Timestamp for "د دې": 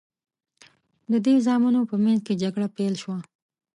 1.11-1.35